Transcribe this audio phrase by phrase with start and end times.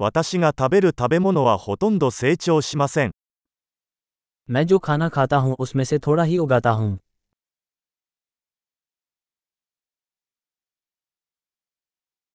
[0.00, 3.10] 私が食べる食べ物はほとんど成長しません。
[4.48, 6.98] मैं जो खाना खाता हूँ उसमें से थोड़ा ही उगाता हूँ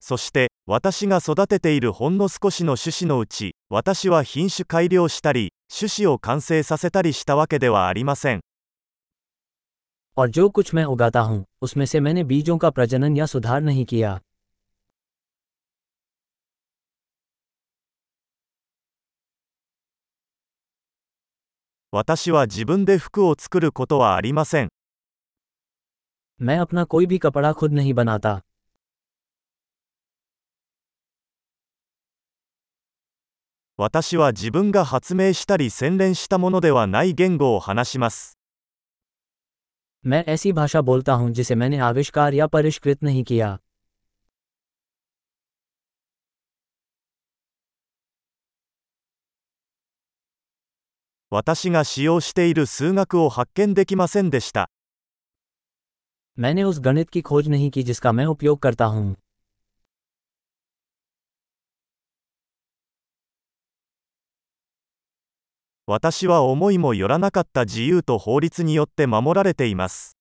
[0.02, 8.41] そして、私が育てているほんの少しの種子のうち、私は品種改良したり、種子を完成させたりしたわけではありません。
[10.18, 13.86] और जो कुछ मैं उगाता हूँ उसमें से मैंने बीजों का प्रजनन या सुधार नहीं
[13.86, 14.20] किया
[21.92, 24.69] 私は自分で服を作ることはありません。
[26.41, 28.41] मैं अपना कोई भी कपड़ा खुद नहीं बनाता
[33.78, 38.38] 私は自分が発明したり洗練したものではない言語を話します。
[40.05, 43.59] मैं ऐसी भाषा बोलता हूँ जिसे मैंने आविष्कार या परिष्कृत नहीं किया
[51.33, 54.70] 私が使用している数学を発見できませんでした。
[56.39, 59.17] मैंने उस गणित की खोज नहीं की जिसका मैं उपयोग करता हूँ
[65.86, 70.19] 私は思いもよらなかった自由と法律によって守られています。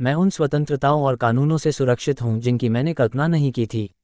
[0.00, 3.94] मैं उन स्वतंत्रताओं और कानूनों से सुरक्षित हूँ जिनकी मैंने कल्पना नहीं की थी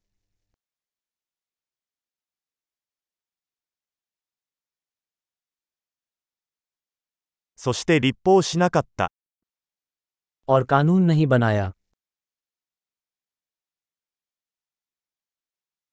[7.65, 9.11] そして立法しなかった。
[10.47, 11.71] और कानून नहीं बनाया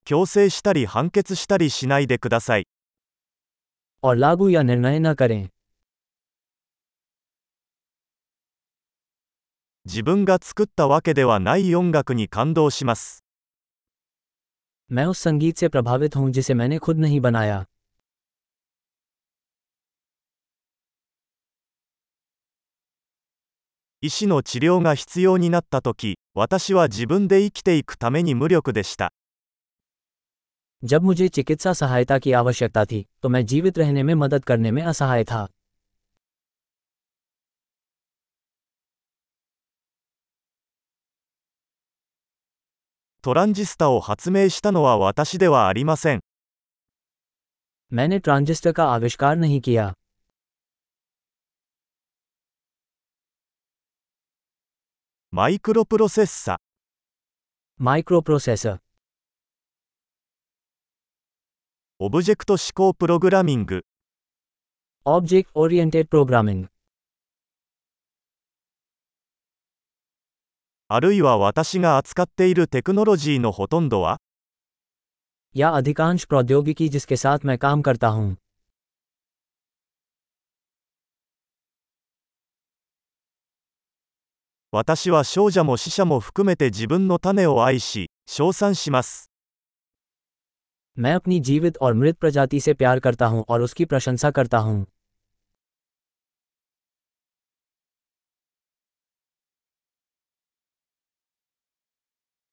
[0.04, 2.66] 強制したり判決したりしないでください。
[4.02, 5.48] और लागू या निर्णय न करें
[9.84, 13.24] 自分が作ったわけではない音楽に感動します。
[14.92, 17.64] मैं उस संगीत से प्रभावित हूँ जिसे मैंने खुद नहीं बनाया
[24.02, 29.12] 医師の治療が必要になったとき、私は自分で生きていくために無力でした。
[30.84, 34.82] जब मुझे चिकित्सा सहायता की आवश्यकता थी तो मैं जीवित रहने में मदद करने में
[34.82, 35.48] असहाय था
[43.20, 46.20] トランジスタを発明したのは私ではありません。
[47.92, 49.92] मैंने ट्रांजिस्टर का आविष्कार नहीं किया
[55.32, 56.58] マイクロプロセッサ、
[57.80, 58.78] micro processor
[62.00, 63.84] オブジェクト思考プログラミング、
[65.06, 66.66] object oriented programming
[70.88, 74.18] あるいは私が扱っているテクノロジーのほとんどは、
[75.54, 78.36] या अधिकांश प्रौद्योगिकी जिसके साथ मैं काम करता हूँ
[84.72, 89.30] 私は少女も死者も含めて自分の種を愛し、称賛します。
[90.98, 94.86] मैं अपनी जीवित और मृत प्रजाति से प्यार करता हूँ और उसकी प्रशंसा करता हूँ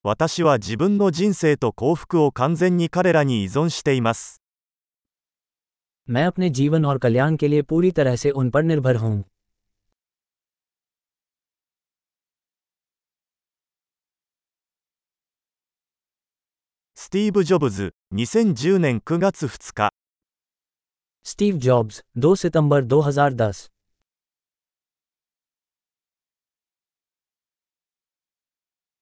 [0.04, 4.42] 私は自分の人生と幸福を完全に彼らに依存しています。
[6.10, 9.26] मैं अपने जीवन और कल्याण के लिए पूरी तरह से उन पर निर्भर हूँ
[17.06, 19.90] スティーブ・ジョブズ、2010年9月2日。
[21.24, 23.70] स्टीव जॉब्स 2 सितंबर 2010